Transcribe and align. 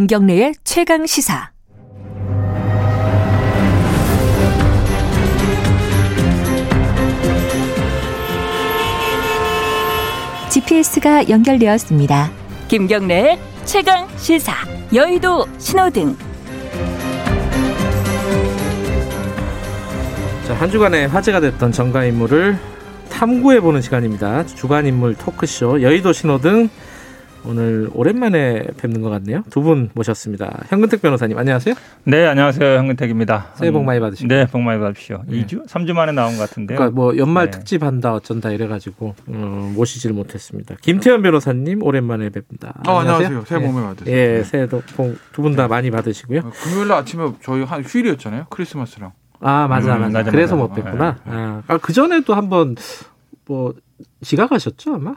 김경래의 0.00 0.54
최강 0.64 1.04
시사. 1.04 1.50
GPS가 10.50 11.28
연결되었습니다. 11.28 12.30
김경래의 12.68 13.38
최강 13.66 14.08
시사. 14.16 14.54
여의도 14.94 15.44
신호등. 15.58 16.16
자, 20.46 20.54
한 20.54 20.70
주간에 20.70 21.04
화제가 21.04 21.40
됐던 21.40 21.72
정가 21.72 22.06
인물을 22.06 22.58
탐구해 23.10 23.60
보는 23.60 23.82
시간입니다. 23.82 24.46
주간 24.46 24.86
인물 24.86 25.14
토크쇼 25.14 25.82
여의도 25.82 26.14
신호등 26.14 26.70
오늘 27.44 27.88
오랜만에 27.92 28.64
뵙는 28.76 29.00
것 29.00 29.08
같네요. 29.10 29.42
두 29.50 29.60
분 29.62 29.88
모셨습니다. 29.94 30.64
현근택 30.68 31.00
변호사님 31.02 31.38
안녕하세요. 31.38 31.74
네, 32.04 32.26
안녕하세요. 32.26 32.76
현근택입니다. 32.78 33.48
새해 33.54 33.70
복 33.70 33.84
많이 33.84 33.98
받으시고. 34.00 34.28
네, 34.28 34.46
복 34.46 34.60
많이 34.62 34.78
받으십시오. 34.80 35.22
네. 35.26 35.44
2주, 35.46 35.66
3주 35.66 35.92
만에 35.92 36.12
나온 36.12 36.36
것 36.36 36.48
같은데요. 36.48 36.76
그러니까 36.78 36.94
뭐 36.94 37.16
연말 37.16 37.46
네. 37.46 37.58
특집 37.58 37.82
한다 37.82 38.12
어쩐다 38.14 38.50
이래가지고 38.50 39.14
음, 39.28 39.72
모시지를 39.76 40.14
못했습니다. 40.14 40.76
김태현 40.82 41.22
변호사님 41.22 41.82
오랜만에 41.82 42.28
뵙니다. 42.30 42.74
아, 42.86 42.98
안녕하세요. 42.98 43.26
안녕하세요. 43.26 43.44
새해 43.46 43.60
복 43.66 43.72
많이 43.74 43.86
받으세요. 43.86 44.14
예, 44.16 44.26
네. 44.38 44.44
새해도 44.44 44.82
두 44.86 45.42
분 45.42 45.56
다 45.56 45.66
많이 45.68 45.90
받으시고요. 45.90 46.40
아, 46.40 46.50
금요일 46.50 46.92
아침에 46.92 47.32
저희 47.42 47.62
한 47.64 47.82
휴일이었잖아요. 47.82 48.46
크리스마스랑. 48.50 49.12
아 49.40 49.66
맞아 49.68 49.94
음, 49.96 50.00
맞아. 50.02 50.18
맞아 50.18 50.30
그래서 50.30 50.54
맞아. 50.56 50.66
못 50.74 50.74
뵀구나. 50.84 51.14
네. 51.24 51.32
아, 51.32 51.62
아, 51.66 51.78
그 51.78 51.92
전에도 51.94 52.34
한번 52.34 52.76
뭐 53.46 53.72
지각하셨죠 54.22 54.94
아마? 54.94 55.14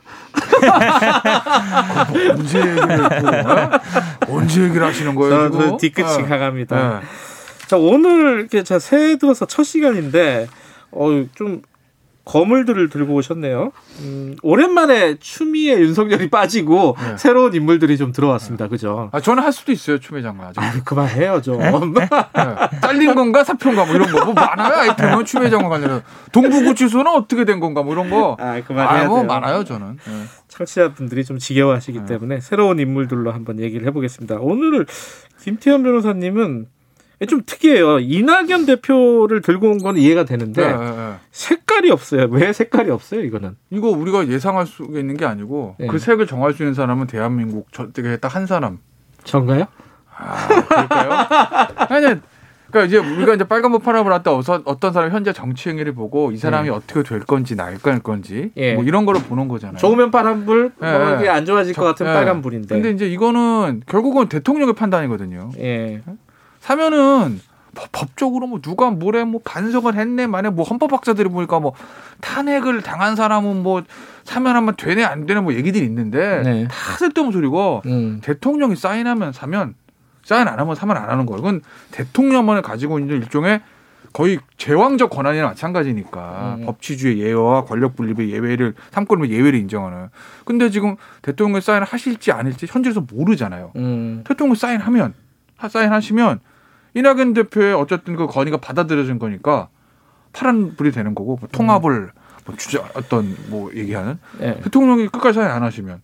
언제 2.36 2.60
얘기를 2.60 3.10
또, 4.28 4.34
언제 4.34 4.64
얘기를 4.64 4.86
하시는 4.86 5.14
거예요? 5.16 5.52
저는 5.52 5.78
뒤끝이 5.78 6.18
네. 6.18 6.24
가갑니다. 6.28 7.00
네. 7.00 7.06
자 7.68 7.78
오늘 7.78 8.40
이렇게 8.40 8.64
자 8.64 8.80
새해 8.80 9.18
들어서 9.18 9.46
첫 9.46 9.64
시간인데 9.64 10.48
어좀 10.92 11.62
거물들을 12.26 12.90
들고 12.90 13.16
오셨네요. 13.16 13.72
음, 14.00 14.36
오랜만에 14.42 15.16
추미애 15.20 15.74
윤석열이 15.74 16.30
빠지고 16.30 16.96
네. 17.00 17.18
새로운 17.18 17.54
인물들이 17.54 17.98
좀 17.98 18.14
들어왔습니다. 18.14 18.70
그죠? 18.70 19.10
아, 19.12 19.20
저는 19.20 19.44
할 19.44 19.52
수도 19.52 19.72
있어요. 19.74 20.00
추미애 20.00 20.22
장관. 20.22 20.48
아직. 20.48 20.60
아, 20.62 20.72
그만해요, 20.86 21.42
좀. 21.42 21.60
네? 21.60 21.70
네. 22.00 22.80
잘린 22.82 23.14
건가 23.14 23.44
사표인가 23.44 23.86
뭐 23.86 23.96
이런 23.96 24.10
거. 24.10 24.24
뭐 24.26 24.34
많아요. 24.34 24.74
아이템은 24.74 25.26
추미애 25.26 25.50
장관 25.50 25.70
관련. 25.70 26.02
동부구치소는 26.32 27.08
어떻게 27.08 27.44
된 27.44 27.60
건가 27.60 27.84
뭐 27.84 27.94
이런 27.94 28.10
거. 28.10 28.38
아, 28.40 28.62
그만해요. 28.62 29.04
아, 29.04 29.08
뭐 29.08 29.24
많아요, 29.24 29.66
저는. 29.66 29.98
네. 30.06 30.24
청취자분들이 30.48 31.26
좀 31.26 31.40
지겨워하시기 31.40 32.00
네. 32.00 32.06
때문에 32.06 32.40
새로운 32.40 32.80
인물들로 32.80 33.34
한번 33.34 33.60
얘기를 33.60 33.86
해보겠습니다. 33.88 34.38
오늘 34.40 34.86
김태현 35.42 35.84
변호사님은 35.84 36.68
좀 37.26 37.42
특이해요. 37.46 38.00
이낙연 38.00 38.66
대표를 38.66 39.42
들고 39.42 39.70
온 39.72 39.78
건 39.78 39.98
이해가 39.98 40.24
되는데 40.26 40.66
네, 40.66 40.74
네, 40.78 40.92
네. 40.92 41.14
색깔이 41.32 41.92
없어요. 41.92 42.28
왜 42.32 42.54
색깔이 42.54 42.90
없어요? 42.90 43.22
이거는 43.22 43.56
이거 43.70 43.90
우리가 43.90 44.28
예상할 44.28 44.66
수 44.66 44.84
있는 44.84 45.18
게 45.18 45.26
아니고 45.26 45.76
네. 45.80 45.88
그 45.88 46.00
색을 46.00 46.28
정할 46.28 46.54
수 46.54 46.64
있는 46.64 46.74
사람은 46.74 47.08
대한민국 47.08 47.72
저쪽에 47.74 48.18
딱한 48.18 48.46
사람. 48.46 48.80
전가요? 49.24 49.66
아, 50.16 50.48
그럴까요? 50.48 51.12
아니, 51.90 52.20
그러니까 52.70 52.86
이제 52.88 52.98
우리가 52.98 53.36
이제 53.36 53.44
빨간불 53.44 53.82
파란불 53.82 54.12
할때 54.14 54.30
어떤 54.32 54.94
사람 54.94 55.12
현재 55.12 55.32
정치 55.32 55.70
행위를 55.70 55.94
보고 55.94 56.32
이 56.32 56.38
사람이 56.38 56.70
네. 56.70 56.76
어떻게 56.76 57.04
될 57.04 57.20
건지 57.20 57.56
나을 57.56 57.78
건지 57.78 58.52
예. 58.58 58.74
뭐 58.74 58.84
이런 58.84 59.06
거를 59.06 59.22
보는 59.22 59.48
거잖아요. 59.48 59.78
좋으면 59.78 60.10
파란불, 60.12 60.72
예. 60.82 60.92
뭐안 61.26 61.46
좋아질 61.46 61.74
저, 61.74 61.82
것 61.82 61.88
같은 61.88 62.08
예. 62.08 62.14
빨간불인데. 62.14 62.74
근데 62.76 62.90
이제 62.92 63.08
이거는 63.08 63.84
결국은 63.86 64.28
대통령의 64.28 64.74
판단이거든요. 64.76 65.52
예. 65.60 66.02
사면은 66.64 67.42
법적으로 67.92 68.48
뭐 68.48 68.62
누가 68.62 68.90
뭐래 68.90 69.26
뭐 69.26 69.42
반성을 69.44 69.94
했네 69.96 70.28
만에 70.28 70.50
뭐 70.50 70.64
헌법학자들이 70.64 71.28
보니까 71.28 71.60
뭐 71.60 71.74
탄핵을 72.22 72.82
당한 72.82 73.18
사람은 73.18 73.62
뭐 73.64 73.84
사면하면 74.24 74.78
되네 74.78 75.04
안 75.04 75.26
되네 75.26 75.42
뭐 75.42 75.54
얘기들이 75.54 75.84
있는데 75.84 76.42
네. 76.44 76.68
다 76.70 76.96
쓸데없는 76.98 77.34
소리고 77.34 77.82
음. 77.86 78.22
대통령이 78.24 78.78
사인하면 78.78 79.34
사면 79.34 79.76
사인 80.24 80.48
안 80.48 80.58
하면 80.58 80.76
사면 80.76 80.96
안 80.96 81.10
하는 81.10 81.26
거예요. 81.26 81.42
그건 81.42 81.62
대통령만을 81.92 82.62
가지고 82.62 82.98
있는 82.98 83.18
일종의 83.18 83.62
거의 84.14 84.40
제왕적 84.56 85.10
권한이나 85.10 85.48
마찬가지니까 85.48 86.56
음. 86.60 86.66
법치주의 86.66 87.20
예외와 87.20 87.66
권력 87.66 87.98
분립의 87.98 88.32
예외를 88.32 88.74
삼권의 88.92 89.32
예외를 89.32 89.60
인정하는. 89.60 90.08
근데 90.46 90.70
지금 90.70 90.96
대통령 91.22 91.60
사인을 91.60 91.86
하실지 91.86 92.32
아닐지 92.32 92.68
현재에서 92.70 93.02
모르잖아요. 93.02 93.74
음. 93.76 94.24
대통령 94.26 94.56
사인하면 94.56 95.14
사인하시면 95.68 96.40
이낙연 96.94 97.34
대표의 97.34 97.74
어쨌든 97.74 98.16
그 98.16 98.28
건의가 98.28 98.58
받아들여진 98.58 99.20
거니까 99.20 99.70
파란 100.32 100.76
불이 100.76 100.92
되는 100.92 101.16
거고 101.16 101.38
뭐 101.40 101.50
통합을 101.52 102.12
뭐 102.46 102.56
주자 102.58 102.84
어떤 102.96 103.36
뭐 103.48 103.72
얘기하는 103.74 104.20
네. 104.40 104.60
대통령이 104.62 105.08
끝까지 105.08 105.36
사인 105.40 105.50
안 105.50 105.64
하시면 105.64 106.02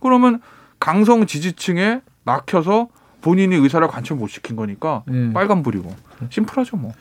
그러면 0.00 0.40
강성 0.78 1.26
지지층에 1.26 2.00
막혀서 2.24 2.88
본인이 3.20 3.56
의사를 3.56 3.86
관철 3.88 4.16
못 4.16 4.28
시킨 4.28 4.56
거니까 4.56 5.04
음. 5.08 5.32
빨간 5.32 5.62
불이고 5.62 5.94
심플하죠 6.30 6.76
뭐. 6.76 6.92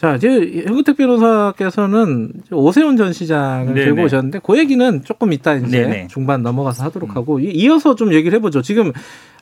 자, 0.00 0.14
이제 0.14 0.62
현근택 0.64 0.96
변호사께서는 0.96 2.32
오세훈 2.50 2.96
전 2.96 3.12
시장을 3.12 3.74
네네. 3.74 3.84
들고 3.84 4.04
오셨는데 4.04 4.40
그 4.42 4.58
얘기는 4.58 5.04
조금 5.04 5.30
이따 5.34 5.52
이제 5.54 5.82
네네. 5.82 6.06
중반 6.06 6.42
넘어가서 6.42 6.84
하도록 6.84 7.10
음. 7.10 7.16
하고 7.16 7.38
이어서 7.38 7.94
좀 7.96 8.14
얘기를 8.14 8.34
해보죠. 8.38 8.62
지금 8.62 8.92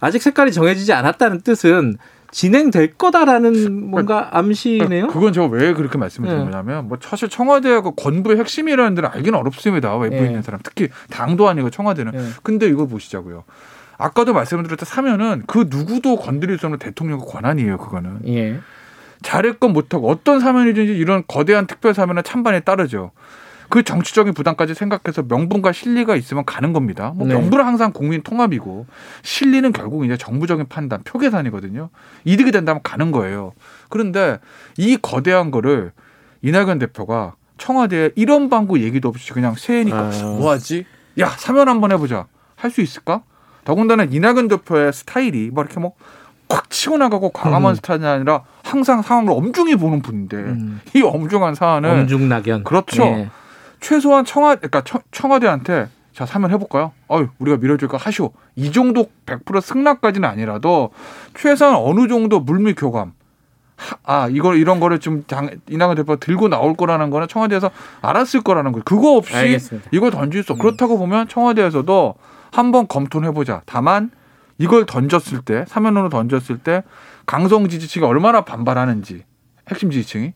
아직 0.00 0.20
색깔이 0.20 0.50
정해지지 0.50 0.92
않았다는 0.92 1.42
뜻은 1.42 1.98
진행될 2.30 2.94
거다라는 2.94 3.90
뭔가 3.90 4.36
암시네요. 4.36 5.08
그건 5.08 5.32
제가 5.32 5.46
왜 5.46 5.72
그렇게 5.72 5.98
말씀을 5.98 6.28
드리냐면 6.28 6.82
네. 6.82 6.88
뭐 6.88 6.98
사실 7.00 7.28
청와대하고 7.28 7.92
권부의 7.92 8.38
핵심이라는 8.38 8.94
데는 8.94 9.10
알기는 9.12 9.38
어렵습니다. 9.38 9.96
외부에 9.96 10.20
네. 10.20 10.26
있는 10.26 10.42
사람 10.42 10.60
특히 10.62 10.88
당도 11.10 11.48
아니고 11.48 11.70
청와대는. 11.70 12.12
네. 12.12 12.28
근데 12.42 12.66
이거 12.66 12.86
보시자고요. 12.86 13.44
아까도 13.96 14.32
말씀드렸던 14.32 14.86
사면은 14.86 15.42
그 15.46 15.66
누구도 15.68 16.16
건드릴 16.16 16.58
수 16.58 16.66
없는 16.66 16.78
대통령의 16.78 17.24
권한이에요. 17.26 17.78
그거는. 17.78 18.20
예. 18.28 18.58
잘했건 19.22 19.72
못하고 19.72 20.08
어떤 20.08 20.38
사면이든지 20.38 20.96
이런 20.96 21.24
거대한 21.26 21.66
특별 21.66 21.94
사면은 21.94 22.22
찬반에 22.22 22.60
따르죠. 22.60 23.10
그 23.68 23.82
정치적인 23.82 24.32
부담까지 24.34 24.74
생각해서 24.74 25.22
명분과 25.22 25.72
실리가 25.72 26.16
있으면 26.16 26.44
가는 26.44 26.72
겁니다. 26.72 27.12
뭐 27.14 27.26
네. 27.26 27.34
명분은 27.34 27.64
항상 27.64 27.92
국민 27.92 28.22
통합이고 28.22 28.86
실리는 29.22 29.72
결국 29.72 30.04
이제 30.04 30.16
정부적인 30.16 30.66
판단, 30.68 31.02
표 31.04 31.18
계산이거든요. 31.18 31.90
이득이 32.24 32.50
된다면 32.50 32.80
가는 32.82 33.12
거예요. 33.12 33.52
그런데 33.88 34.38
이 34.78 34.96
거대한 34.96 35.50
거를 35.50 35.92
이낙연 36.42 36.78
대표가 36.78 37.34
청와대에 37.58 38.12
이런 38.14 38.48
방구 38.48 38.80
얘기도 38.80 39.08
없이 39.08 39.32
그냥 39.32 39.54
새해니까 39.54 39.98
아. 39.98 40.22
뭐하지? 40.38 40.86
야 41.20 41.28
사면 41.28 41.68
한번 41.68 41.92
해보자. 41.92 42.26
할 42.56 42.70
수 42.70 42.80
있을까? 42.80 43.22
더군다나 43.64 44.04
이낙연 44.04 44.48
대표의 44.48 44.92
스타일이 44.92 45.50
뭐 45.52 45.62
이렇게 45.62 45.78
뭐꽉 45.78 46.70
치고 46.70 46.96
나가고 46.96 47.30
과감한 47.30 47.72
음. 47.72 47.74
스타일이 47.74 48.06
아니라 48.06 48.44
항상 48.64 49.02
상황을 49.02 49.32
엄중히 49.32 49.76
보는 49.76 50.00
분인데 50.00 50.36
음. 50.38 50.80
이 50.94 51.02
엄중한 51.02 51.54
사안은 51.54 51.90
엄중 51.90 52.28
낙연 52.28 52.64
그렇죠. 52.64 53.04
네. 53.04 53.28
최소한 53.80 54.24
청와 54.24 54.56
그러니까 54.56 54.82
청 55.10 55.30
와대한테 55.30 55.88
자 56.12 56.26
사면 56.26 56.50
해볼까요? 56.50 56.92
어유 57.10 57.28
우리가 57.38 57.58
밀어줄까 57.58 57.96
하시오. 57.96 58.32
이 58.56 58.72
정도 58.72 59.08
100% 59.26 59.60
승낙까지는 59.60 60.28
아니라도 60.28 60.90
최소한 61.36 61.76
어느 61.76 62.08
정도 62.08 62.40
물밑 62.40 62.76
교감. 62.78 63.12
아 64.02 64.28
이걸 64.28 64.56
이런 64.56 64.80
거를 64.80 64.98
좀 64.98 65.24
이낙연 65.68 65.94
대표 65.94 66.16
들고 66.16 66.48
나올 66.48 66.74
거라는 66.74 67.10
거는 67.10 67.28
청와대에서 67.28 67.70
알았을 68.02 68.40
거라는 68.40 68.72
거예요. 68.72 68.82
그거 68.84 69.16
없이 69.16 69.36
알겠습니다. 69.36 69.88
이걸 69.92 70.10
던질 70.10 70.42
수. 70.42 70.54
음. 70.54 70.58
그렇다고 70.58 70.98
보면 70.98 71.28
청와대에서도 71.28 72.14
한번 72.50 72.88
검토를 72.88 73.28
해보자. 73.28 73.62
다만 73.66 74.10
이걸 74.58 74.86
던졌을 74.86 75.42
때 75.42 75.64
사면으로 75.68 76.08
던졌을 76.08 76.58
때 76.58 76.82
강성 77.26 77.68
지지층이 77.68 78.04
얼마나 78.04 78.40
반발하는지 78.40 79.24
핵심 79.70 79.90
지지층이 79.90 80.32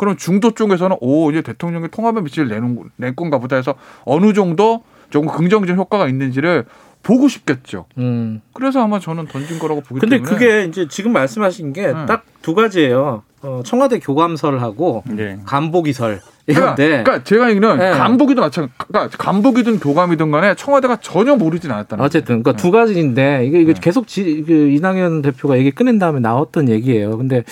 그럼 0.00 0.16
중도 0.16 0.52
쪽에서는 0.52 0.96
오 1.02 1.30
이제 1.30 1.42
대통령이 1.42 1.88
통합의 1.90 2.22
미치를 2.22 2.48
내는 2.48 2.84
낼 2.96 3.14
건가 3.14 3.38
보다 3.38 3.56
해서 3.56 3.74
어느 4.06 4.32
정도 4.32 4.82
조금 5.10 5.28
긍정적인 5.28 5.76
효과가 5.76 6.08
있는지를 6.08 6.64
보고 7.02 7.28
싶겠죠. 7.28 7.84
음. 7.98 8.40
그래서 8.54 8.82
아마 8.82 8.98
저는 8.98 9.26
던진 9.26 9.58
거라고 9.58 9.82
보기 9.82 10.00
근데 10.00 10.16
때문에. 10.16 10.32
그게 10.32 10.64
이제 10.64 10.88
지금 10.88 11.12
말씀하신 11.12 11.74
게 11.74 11.92
딱두 11.92 12.52
음. 12.52 12.54
가지예요. 12.54 13.24
어, 13.42 13.60
청와대 13.62 13.98
교감설하고 13.98 15.04
네. 15.08 15.38
간보기설. 15.44 16.20
그러니까, 16.46 16.74
그러니까 16.76 17.22
제가 17.22 17.50
얘기는 17.50 17.78
네. 17.78 17.90
간보기도 17.90 18.40
마찬가지. 18.40 18.74
그러니까 18.78 19.16
간보기든 19.18 19.80
교감이든 19.80 20.30
간에 20.30 20.54
청와대가 20.54 20.96
전혀 20.96 21.36
모르진 21.36 21.70
않았다는. 21.72 22.02
어쨌든 22.02 22.42
그러니까 22.42 22.52
네. 22.52 22.56
두 22.56 22.70
가지인데 22.70 23.44
이게, 23.44 23.60
이게 23.60 23.74
네. 23.74 23.80
계속 23.82 24.06
지, 24.06 24.44
그 24.46 24.70
이낙연 24.70 25.20
대표가 25.20 25.58
얘기 25.58 25.70
꺼낸 25.70 25.98
다음에 25.98 26.20
나왔던 26.20 26.70
얘기예요. 26.70 27.18
근데 27.18 27.44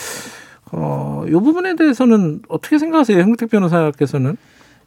어, 0.72 1.24
이 1.26 1.32
부분에 1.32 1.76
대해서는 1.76 2.42
어떻게 2.48 2.78
생각하세요? 2.78 3.18
현택 3.20 3.50
변호사께서는? 3.50 4.36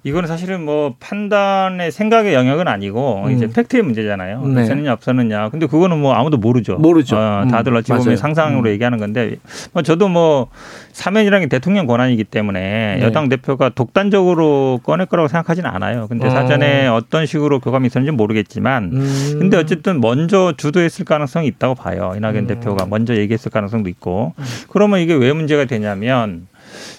이거는 0.04 0.28
사실은 0.28 0.66
뭐 0.66 0.96
판단의 1.00 1.92
생각의 1.92 2.34
영역은 2.34 2.68
아니고 2.68 3.26
음. 3.28 3.32
이제 3.32 3.48
팩트의 3.48 3.84
문제잖아요. 3.84 4.44
네. 4.48 4.64
있었느냐 4.64 4.94
없었느냐. 4.94 5.50
근데 5.50 5.68
그거는 5.68 6.00
뭐 6.00 6.14
아무도 6.16 6.38
모르죠. 6.38 6.78
모르죠. 6.78 7.18
어, 7.18 7.46
다들 7.52 7.76
어찌 7.76 7.92
보면 7.92 8.18
상상으로 8.18 8.62
음. 8.70 8.74
얘기하는 8.74 8.98
건데 8.98 9.36
뭐 9.74 9.84
저도 9.84 10.08
뭐 10.08 10.48
사면이라는 10.94 11.46
게 11.48 11.50
대통령 11.50 11.86
권한이기 11.86 12.24
때문에 12.24 12.98
네. 13.00 13.04
여당 13.04 13.30
대표가 13.30 13.70
독단적으로 13.70 14.80
꺼낼 14.84 15.06
거라고 15.06 15.28
생각하지는 15.28 15.70
않아요. 15.70 16.08
근데 16.08 16.28
어. 16.28 16.30
사전에 16.32 16.88
어 16.88 17.02
떤 17.12 17.26
식으로 17.26 17.60
교감이 17.60 17.88
있었는지 17.88 18.12
모르겠지만 18.16 18.92
음. 18.94 19.36
근데 19.40 19.58
어쨌든 19.58 20.00
먼저 20.00 20.54
주도했을 20.56 21.04
가능성이 21.04 21.48
있다고 21.48 21.76
봐요. 21.76 22.14
이낙연 22.16 22.38
음. 22.38 22.48
대표가 22.48 22.86
먼저 22.86 23.16
얘기했을 23.16 23.52
가능성도 23.52 23.90
있고. 23.90 24.34
음. 24.38 24.44
그러면 24.70 25.00
이게 25.02 25.14
왜 25.14 25.34
문제가 25.34 25.66
되냐면 25.66 26.48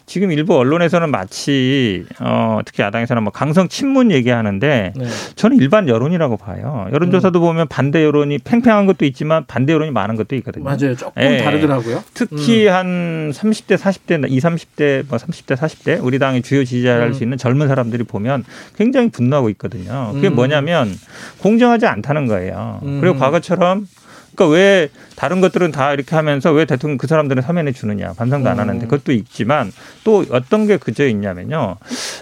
지금 0.07 0.33
일부 0.33 0.57
언론에서는 0.57 1.11
마치 1.11 2.05
어 2.21 2.61
특히 2.65 2.83
야당에서는 2.83 3.23
뭐 3.23 3.33
강성 3.33 3.69
친문 3.69 4.11
얘기하는데 4.11 4.93
네. 4.95 5.07
저는 5.37 5.59
일반 5.59 5.89
여론이라고 5.89 6.37
봐요. 6.37 6.89
여론조사도 6.93 7.41
음. 7.41 7.43
보면 7.43 7.69
반대 7.69 8.05
여론이 8.05 8.39
팽팽한 8.39 8.87
것도 8.87 9.05
있지만 9.05 9.45
반대 9.47 9.73
여론이 9.73 9.91
많은 9.91 10.17
것도 10.17 10.37
있거든요. 10.37 10.65
맞아요. 10.65 10.97
조금 10.97 11.23
예. 11.23 11.39
다르더라고요. 11.39 12.03
특히 12.15 12.69
음. 12.69 12.73
한 12.73 13.33
30대, 13.33 13.77
40대, 13.77 14.31
20, 14.31 14.43
30대, 14.43 15.05
뭐 15.09 15.19
30대, 15.19 15.57
40대 15.57 16.05
우리 16.05 16.19
당의 16.19 16.43
주요 16.43 16.65
지지자를 16.65 17.03
할수 17.03 17.23
음. 17.23 17.25
있는 17.25 17.39
젊은 17.39 17.69
사람들이 17.69 18.05
보면 18.05 18.45
굉장히 18.77 19.11
분노하고 19.11 19.49
있거든요. 19.51 20.11
그게 20.15 20.29
음. 20.29 20.35
뭐냐면 20.35 20.93
공정하지 21.39 21.87
않다는 21.87 22.27
거예요. 22.27 22.81
그리고 22.83 23.15
음. 23.15 23.19
과거처럼 23.19 23.87
그러니까 24.35 24.55
왜 24.55 24.89
다른 25.17 25.41
것들은 25.41 25.73
다 25.73 25.93
이렇게 25.93 26.17
하면서 26.17 26.51
왜 26.53 26.65
대통령 26.65 26.99
그 26.99 27.07
사람들은 27.07 27.43
사면해 27.43 27.73
주느냐 27.73 28.13
반성도 28.15 28.49
안 28.49 28.59
하는데 28.59 28.85
음. 28.85 28.89
그것도 28.89 29.13
있지만 29.13 29.71
또 30.05 30.25
어떤 30.31 30.67
게 30.67 30.77
그저 30.77 31.07
있냐면요. 31.07 31.77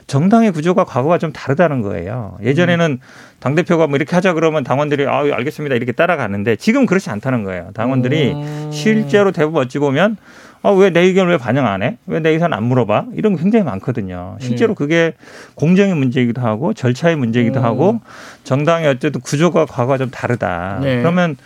정당의 0.06 0.52
구조가 0.52 0.84
과거와 0.84 1.18
좀 1.18 1.32
다르다는 1.32 1.82
거예요. 1.82 2.36
예전에는 2.42 2.98
당 3.38 3.54
대표가 3.54 3.86
뭐 3.86 3.96
이렇게 3.96 4.14
하자 4.14 4.34
그러면 4.34 4.64
당원들이 4.64 5.06
아 5.06 5.20
알겠습니다. 5.20 5.76
이렇게 5.76 5.92
따라가는데 5.92 6.56
지금 6.56 6.84
그렇지 6.84 7.10
않다는 7.10 7.44
거예요. 7.44 7.70
당원들이 7.74 8.32
음. 8.32 8.70
실제로 8.72 9.32
대부분 9.32 9.62
어찌 9.62 9.78
보면 9.78 10.16
아, 10.62 10.70
왜 10.70 10.90
내 10.90 11.00
의견을 11.00 11.32
왜 11.32 11.38
반영 11.38 11.66
안 11.66 11.82
해? 11.82 11.96
왜 12.06 12.20
내 12.20 12.30
의견 12.30 12.52
안 12.52 12.64
물어봐? 12.64 13.06
이런 13.14 13.34
게 13.36 13.42
굉장히 13.42 13.64
많거든요. 13.64 14.36
실제로 14.40 14.74
네. 14.74 14.78
그게 14.78 15.14
공정의 15.54 15.94
문제이기도 15.94 16.40
하고 16.42 16.74
절차의 16.74 17.16
문제이기도 17.16 17.60
음. 17.60 17.64
하고 17.64 18.00
정당의 18.44 18.88
어쨌든 18.88 19.20
구조가 19.22 19.64
과거와 19.66 19.96
좀 19.98 20.10
다르다. 20.10 20.80
네. 20.82 20.98
그러면 20.98 21.36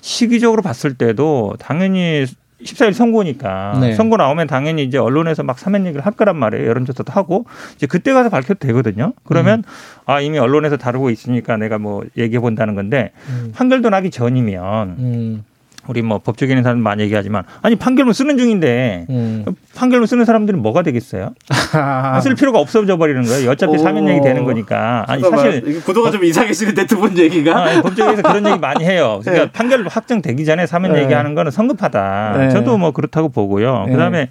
시기적으로 0.00 0.62
봤을 0.62 0.94
때도 0.94 1.54
당연히 1.58 2.24
14일 2.62 2.94
선거니까 2.94 3.76
네. 3.80 3.92
선거 3.94 4.16
나오면 4.16 4.46
당연히 4.46 4.84
이제 4.84 4.96
언론에서 4.96 5.42
막 5.42 5.58
사면 5.58 5.84
얘기를 5.84 6.06
할 6.06 6.14
거란 6.14 6.36
말이에요. 6.38 6.66
여론조사도 6.66 7.12
하고 7.12 7.44
이제 7.76 7.86
그때 7.86 8.14
가서 8.14 8.30
밝혀도 8.30 8.66
되거든요. 8.66 9.12
그러면 9.24 9.58
음. 9.58 9.62
아 10.06 10.20
이미 10.22 10.38
언론에서 10.38 10.78
다루고 10.78 11.10
있으니까 11.10 11.58
내가 11.58 11.76
뭐 11.76 12.02
얘기해 12.16 12.40
본다는 12.40 12.74
건데 12.74 13.10
음. 13.28 13.52
판결도 13.54 13.90
나기 13.90 14.10
전이면 14.10 14.88
음. 14.98 15.44
우리 15.86 16.02
뭐 16.02 16.18
법조계는 16.18 16.62
사람 16.62 16.80
많이 16.80 17.02
얘기하지만 17.02 17.44
아니 17.62 17.76
판결문 17.76 18.14
쓰는 18.14 18.36
중인데 18.38 19.06
음. 19.10 19.44
판결문 19.74 20.06
쓰는 20.06 20.24
사람들은 20.24 20.60
뭐가 20.62 20.82
되겠어요? 20.82 21.34
쓸 22.22 22.34
필요가 22.34 22.58
없어져 22.58 22.96
버리는 22.96 23.22
거예요. 23.22 23.50
어차피 23.50 23.78
사면 23.78 24.08
얘기 24.08 24.20
되는 24.20 24.44
거니까. 24.44 25.04
아니 25.08 25.22
사실 25.22 25.82
구도가 25.84 26.10
좀 26.10 26.24
이상해지는데 26.24 26.86
두 26.86 26.94
분 27.04 27.18
얘기가. 27.18 27.54
아, 27.56 27.82
법조계에서 27.82 28.22
그런 28.22 28.46
얘기 28.46 28.58
많이 28.58 28.84
해요. 28.84 29.20
그러니까 29.24 29.44
네. 29.46 29.52
판결 29.52 29.86
확정되기 29.86 30.44
전에 30.44 30.66
사면 30.66 30.92
네. 30.94 31.02
얘기하는 31.02 31.34
거는 31.34 31.50
성급하다. 31.50 32.34
네. 32.38 32.48
저도 32.50 32.78
뭐 32.78 32.92
그렇다고 32.92 33.28
보고요. 33.28 33.84
네. 33.86 33.92
그다음에 33.92 34.28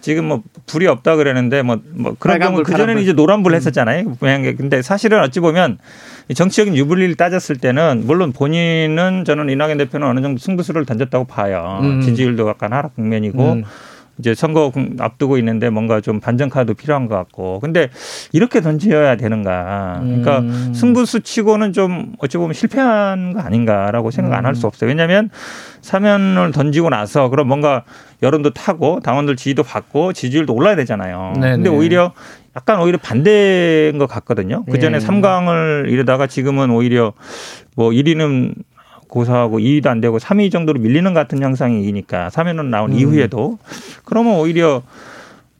지금 0.00 0.24
뭐 0.24 0.42
불이 0.66 0.86
없다 0.86 1.16
그러는데 1.16 1.62
뭐, 1.62 1.78
뭐 1.92 2.16
그런 2.18 2.38
경우 2.40 2.62
그 2.62 2.72
전에는 2.72 3.02
이제 3.02 3.12
노란불 3.12 3.52
음. 3.52 3.56
했었잖아요. 3.56 4.16
음. 4.22 4.54
근데 4.56 4.82
사실은 4.82 5.20
어찌 5.20 5.40
보면 5.40 5.78
정치적인 6.34 6.76
유불리를 6.76 7.14
따졌을 7.16 7.56
때는 7.56 8.02
물론 8.06 8.32
본인은 8.32 9.24
저는 9.24 9.48
이낙연 9.48 9.78
대표는 9.78 10.06
어느 10.06 10.20
정도 10.20 10.38
승부수를 10.38 10.86
던졌다고 10.86 11.24
봐요. 11.24 11.80
음. 11.82 12.00
지지율도 12.00 12.48
약간 12.48 12.72
하락 12.72 12.94
국면이고 12.94 13.52
음. 13.52 13.64
이제 14.20 14.34
선거 14.34 14.70
앞두고 14.98 15.38
있는데 15.38 15.70
뭔가 15.70 16.00
좀 16.02 16.20
반전 16.20 16.50
카드 16.50 16.74
필요한 16.74 17.08
것 17.08 17.16
같고. 17.16 17.58
근데 17.60 17.88
이렇게 18.32 18.60
던져야 18.60 19.16
되는가. 19.16 20.00
그러니까 20.02 20.40
음. 20.40 20.72
승부수 20.74 21.20
치고는 21.20 21.72
좀 21.72 22.12
어찌 22.18 22.36
보면 22.36 22.52
실패한 22.52 23.32
거 23.32 23.40
아닌가라고 23.40 24.10
생각 24.10 24.36
안 24.36 24.44
할수 24.44 24.66
음. 24.66 24.68
없어요. 24.68 24.88
왜냐하면 24.88 25.30
사면을 25.80 26.52
던지고 26.52 26.90
나서 26.90 27.30
그럼 27.30 27.48
뭔가 27.48 27.84
여론도 28.22 28.50
타고 28.50 29.00
당원들 29.00 29.36
지지도 29.36 29.62
받고 29.62 30.12
지지율도 30.12 30.52
올라야 30.52 30.76
되잖아요. 30.76 31.32
네네. 31.36 31.52
근데 31.56 31.70
오히려 31.70 32.12
약간 32.56 32.80
오히려 32.80 32.98
반대인 32.98 33.98
것 33.98 34.06
같거든요. 34.06 34.64
그 34.64 34.78
전에 34.78 34.98
네. 34.98 35.06
3강을 35.06 35.88
이르다가 35.88 36.26
지금은 36.26 36.70
오히려 36.70 37.12
뭐 37.76 37.90
1위는 37.90 38.54
고사하고 39.08 39.58
2위도 39.58 39.86
안 39.88 40.00
되고 40.00 40.18
3위 40.18 40.50
정도로 40.50 40.80
밀리는 40.80 41.12
같은 41.14 41.42
형상이니까 41.42 42.28
3위는 42.28 42.66
나온 42.66 42.92
음. 42.92 42.98
이후에도 42.98 43.58
그러면 44.04 44.36
오히려 44.36 44.82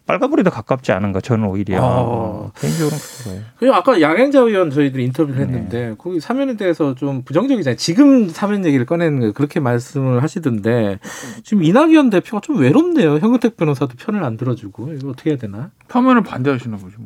빨간불이 0.07 0.43
더 0.43 0.51
가깝지 0.51 0.93
않은가 0.93 1.21
저는 1.21 1.47
오히려 1.47 1.79
어. 1.81 2.51
개인적으로 2.57 2.97
그거예요. 2.97 3.43
그리고 3.59 3.75
아까 3.75 4.01
양행자 4.01 4.41
의원 4.41 4.71
저희들이 4.71 5.05
인터뷰를 5.05 5.39
네. 5.39 5.45
했는데 5.47 5.89
네. 5.91 5.95
거기 5.97 6.19
사면에 6.19 6.57
대해서 6.57 6.95
좀 6.95 7.23
부정적이잖아요. 7.23 7.77
지금 7.77 8.29
사면 8.29 8.65
얘기를 8.65 8.87
꺼내는 8.87 9.21
거 9.21 9.33
그렇게 9.33 9.61
말씀을 9.61 10.23
하시던데 10.23 10.99
지금 11.45 11.63
이낙연 11.63 12.11
대표가 12.11 12.41
좀 12.41 12.59
외롭네요. 12.59 13.19
현근택 13.19 13.57
변호사도 13.57 13.95
편을 13.99 14.25
안 14.25 14.37
들어주고 14.37 14.95
이거 14.95 15.11
어떻게 15.11 15.31
해야 15.31 15.39
되나? 15.39 15.71
사면을 15.89 16.23
반대하시나 16.23 16.77
보죠. 16.77 16.97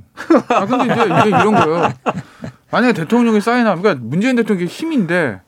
아 0.48 0.64
근데 0.64 0.84
이제 0.84 1.04
이게 1.04 1.28
이런 1.28 1.54
거예요. 1.54 1.92
만약에 2.70 2.92
대통령이 2.94 3.40
사인하면 3.40 3.82
그러니까 3.82 4.04
문재인 4.04 4.36
대통령이 4.36 4.66
힘인데 4.66 5.40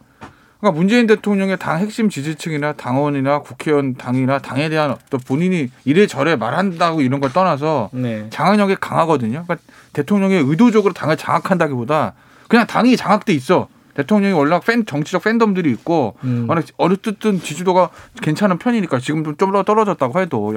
그러니까 0.67 0.73
문재인 0.73 1.07
대통령의 1.07 1.59
당 1.59 1.79
핵심 1.79 2.09
지지층이나 2.09 2.73
당원이나 2.73 3.39
국회의원 3.39 3.95
당이나 3.95 4.41
당에 4.41 4.69
대한 4.69 4.97
또 5.11 5.19
본인이 5.19 5.71
이래저래 5.85 6.35
말한다고 6.35 7.03
이런 7.03 7.21
걸 7.21 7.33
떠나서 7.33 7.91
네. 7.93 8.27
장악력이 8.31 8.77
강하거든요. 8.81 9.45
그러니까 9.47 9.57
대통령이 9.93 10.35
의도적으로 10.35 10.93
당을 10.93 11.17
장악한다기보다 11.17 12.15
그냥 12.49 12.67
당이 12.67 12.97
장악돼 12.97 13.33
있어. 13.35 13.69
대통령이 13.95 14.35
워낙 14.35 14.63
팬 14.65 14.85
정치적 14.85 15.23
팬덤들이 15.23 15.71
있고 15.71 16.17
음. 16.25 16.49
어쨌든 16.77 17.41
지지도가 17.41 17.91
괜찮은 18.21 18.59
편이니까 18.59 18.99
지금 18.99 19.25
좀더 19.25 19.63
떨어졌다고 19.63 20.21
해도 20.21 20.53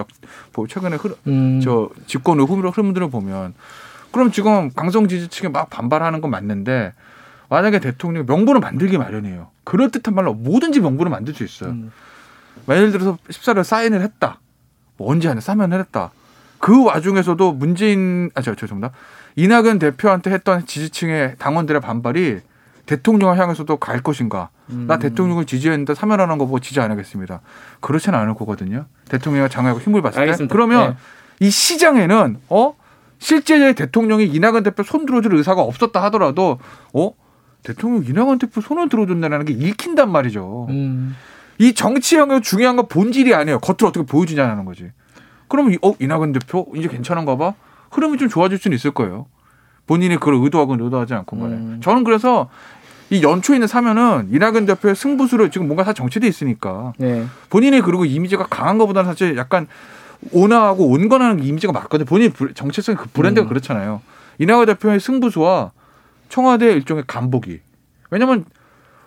뭐 0.55 0.67
최근에 0.67 0.97
흐름 0.97 1.15
음. 1.27 1.61
저 1.63 1.89
집권 2.05 2.39
의 2.39 2.45
흐름들을 2.45 3.09
보면 3.09 3.53
그럼 4.11 4.31
지금 4.31 4.71
강성 4.71 5.07
지지층이 5.07 5.51
막 5.51 5.69
반발하는 5.69 6.19
건 6.19 6.31
맞는데 6.31 6.93
만약에 7.49 7.79
대통령 7.79 8.25
명분을 8.27 8.61
만들기 8.61 8.97
마련이에요. 8.97 9.49
그럴 9.63 9.89
듯한 9.91 10.13
말로 10.15 10.33
뭐든지 10.33 10.79
명분을 10.79 11.09
만들 11.09 11.33
수 11.33 11.43
있어요. 11.43 11.71
음. 11.71 11.91
예를 12.69 12.91
들어서 12.91 13.17
14일 13.29 13.63
사인을 13.63 14.01
했다. 14.01 14.39
뭐 14.97 15.11
언제 15.11 15.29
안에 15.29 15.41
사면을 15.41 15.79
했다. 15.79 16.11
그 16.59 16.83
와중에서도 16.85 17.53
문재인 17.53 18.29
아 18.35 18.41
저 18.41 18.53
죄송합니다. 18.53 18.93
이낙연 19.35 19.79
대표한테 19.79 20.31
했던 20.31 20.65
지지층의 20.65 21.35
당원들의 21.39 21.81
반발이 21.81 22.39
대통령을 22.85 23.37
향해서도 23.37 23.77
갈 23.77 24.01
것인가? 24.01 24.49
음. 24.71 24.85
나 24.87 24.97
대통령을 24.99 25.45
지지했는데 25.45 25.93
사면하는 25.95 26.37
거 26.37 26.45
보고 26.45 26.59
지지 26.59 26.79
안 26.81 26.91
하겠습니다. 26.91 27.39
그렇지는 27.79 28.17
않을 28.19 28.33
거거든요. 28.33 28.85
대통령이 29.09 29.49
장악하고 29.49 29.79
힘을 29.79 30.01
봤을 30.01 30.15
때. 30.15 30.21
알겠습니다. 30.21 30.51
그러면 30.53 30.97
네. 31.39 31.45
이 31.47 31.49
시장에는 31.49 32.37
어 32.49 32.75
실제 33.19 33.73
대통령이 33.73 34.25
이낙연 34.25 34.63
대표 34.63 34.83
손 34.83 35.05
들어줄 35.05 35.35
의사가 35.35 35.61
없었다 35.61 36.01
하더라도 36.05 36.59
어 36.93 37.11
대통령 37.63 38.03
이낙연 38.05 38.39
대표 38.39 38.61
손을 38.61 38.89
들어준다는 38.89 39.45
게 39.45 39.53
읽힌단 39.53 40.11
말이죠. 40.11 40.67
음. 40.69 41.15
이 41.57 41.73
정치형의 41.73 42.41
중요한 42.41 42.77
건 42.77 42.87
본질이 42.87 43.33
아니에요. 43.33 43.59
겉으로 43.59 43.89
어떻게 43.89 44.05
보여주냐는 44.05 44.65
거지. 44.65 44.91
그러면 45.47 45.77
어 45.81 45.93
이낙연 45.99 46.31
대표 46.31 46.67
이제 46.75 46.87
괜찮은가 46.87 47.35
봐. 47.37 47.53
흐름이 47.91 48.17
좀 48.17 48.29
좋아질 48.29 48.57
수는 48.57 48.75
있을 48.75 48.91
거예요. 48.91 49.25
본인이 49.87 50.15
그걸 50.15 50.35
의도하건 50.35 50.79
의도하지 50.79 51.13
않고 51.15 51.39
간에. 51.39 51.55
음. 51.55 51.79
저는 51.83 52.03
그래서 52.03 52.49
이 53.09 53.23
연초에 53.23 53.55
있는 53.55 53.67
사면은 53.67 54.29
이낙연 54.31 54.67
대표의 54.67 54.95
승부수를 54.95 55.49
지금 55.49 55.67
뭔가 55.67 55.83
다 55.83 55.93
정치돼 55.93 56.27
있으니까 56.27 56.93
네. 56.97 57.25
본인이 57.49 57.81
그리고 57.81 58.05
이미지가 58.05 58.45
강한 58.47 58.77
것보다는 58.77 59.09
사실 59.09 59.35
약간 59.35 59.67
온화하고 60.31 60.87
온건하는 60.87 61.43
이미지가 61.43 61.73
맞거든요. 61.73 62.05
본인 62.05 62.31
정체성 62.53 62.95
그 62.95 63.07
브랜드가 63.11 63.47
음. 63.47 63.49
그렇잖아요. 63.49 64.01
이낙연 64.37 64.67
대표의 64.67 64.99
승부수와 64.99 65.71
청와대 66.29 66.71
일종의 66.71 67.03
간보기. 67.07 67.59
왜냐면 68.11 68.45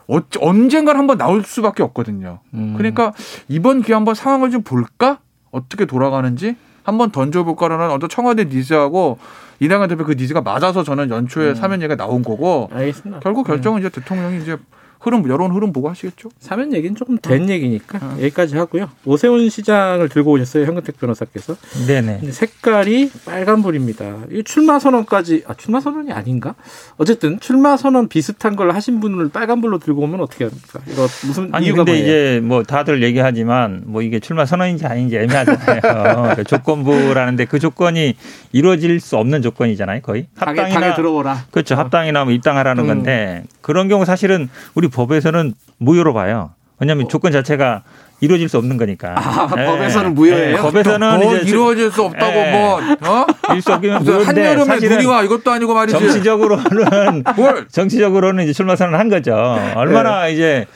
어, 0.09 0.19
언젠간 0.41 0.97
한번 0.97 1.17
나올 1.17 1.43
수밖에 1.45 1.83
없거든요. 1.83 2.41
음. 2.55 2.75
그러니까 2.77 3.13
이번 3.49 3.83
기회 3.83 3.95
한번 3.95 4.15
상황을 4.15 4.51
좀 4.51 4.63
볼까? 4.63 5.21
어떻게 5.51 5.85
돌아가는지 5.85 6.57
한번 6.83 7.11
던져볼까라는 7.11 7.91
어떤 7.91 8.09
청와대 8.09 8.45
니즈하고 8.45 9.19
이낙연 9.61 9.89
대표 9.89 10.05
그 10.05 10.13
니즈가 10.13 10.41
맞아서 10.41 10.83
저는 10.83 11.11
연초에 11.11 11.51
음. 11.51 11.55
사면 11.55 11.81
얘기가 11.83 11.97
나온 11.97 12.23
거고 12.23 12.69
알겠습니다. 12.73 13.21
결국 13.21 13.47
결정은 13.47 13.81
네. 13.81 13.87
이제 13.87 14.01
대통령이 14.01 14.43
이제 14.43 14.59
흐름 15.03 15.29
여론 15.29 15.51
흐름 15.51 15.73
보고 15.73 15.91
하시겠죠. 15.91 16.29
사면 16.39 16.73
얘기는 16.73 16.95
조금 16.95 17.19
된 17.19 17.43
어. 17.43 17.49
얘기니까 17.49 17.99
어. 18.01 18.17
여기까지 18.21 18.57
하고요. 18.57 18.89
오세훈 19.05 19.49
시장을 19.49 20.09
들고 20.09 20.31
오셨어요 20.31 20.65
현근택 20.65 20.99
변호사께서. 20.99 21.57
네네. 21.89 22.31
색깔이 22.31 23.11
빨간불입니다. 23.27 24.19
이 24.31 24.45
출마 24.45 24.79
선언까지 24.79 25.43
아 25.49 25.55
출마 25.55 25.81
선언이 25.81 26.13
아닌가? 26.13 26.55
어쨌든 26.99 27.41
출마 27.41 27.77
선언 27.77 28.09
비슷한 28.09 28.55
걸 28.55 28.71
하신 28.71 29.01
분을 29.01 29.29
빨간불로 29.31 29.81
들고 29.81 30.03
오면 30.03 30.21
어떻게 30.21 30.45
합니까? 30.45 30.81
이거 30.89 31.09
무슨 31.27 31.53
아니 31.53 31.67
이유가 31.67 31.85
근데 31.85 31.93
뭐예요? 31.93 32.05
이제 32.05 32.41
뭐 32.45 32.63
다들 32.63 33.03
얘기하지만 33.03 33.83
뭐 33.87 34.03
이게 34.03 34.21
출마 34.21 34.47
선언인지 34.47 34.87
아닌지 34.87 35.17
애매하잖아요. 35.17 36.35
그 36.37 36.45
조건부라는데 36.45 37.47
그 37.47 37.59
조건이 37.59 38.15
이루어질 38.53 39.01
수 39.01 39.17
없는 39.17 39.43
조건이잖아요, 39.43 40.01
거의. 40.03 40.29
합당이나 40.37 40.81
당에 40.81 40.95
들어오라. 40.95 41.47
그렇죠. 41.51 41.75
어. 41.75 41.79
합당이나 41.79 42.23
뭐 42.25 42.33
입당하라는 42.33 42.85
음. 42.85 42.87
건데 42.87 43.43
그런 43.63 43.89
경우 43.89 44.05
사실은 44.05 44.49
우리 44.75 44.92
법에서는 44.93 45.55
무효로 45.79 46.15
봐요. 46.15 46.51
왜냐하면 46.79 47.07
어. 47.07 47.09
조건 47.09 47.33
자체가 47.33 47.83
이루어질 48.21 48.49
수 48.49 48.57
없는 48.59 48.77
거니까. 48.77 49.15
아, 49.17 49.49
네. 49.55 49.67
법에서는 49.67 50.15
무효예요. 50.15 50.57
네. 50.57 50.63
법에서는 50.63 51.19
뭐 51.21 51.37
이제 51.37 51.49
이루어질 51.51 51.91
수 51.91 52.03
없다고 52.03 52.33
네. 52.33 52.53
뭐 52.53 52.81
어? 53.09 53.27
일수 53.55 53.73
없기는 53.73 53.97
한여름에 54.25 54.79
눈이 54.79 55.07
와 55.07 55.23
이것도 55.25 55.51
아니고 55.51 55.75
말이지. 55.75 55.99
정치적으로는 55.99 57.25
뭘? 57.37 57.67
정치적으로는 57.71 58.45
이제 58.45 58.53
출마 58.53 58.77
선언한 58.77 59.09
거죠. 59.09 59.59
얼마나 59.75 60.27
네. 60.27 60.33
이제 60.35 60.67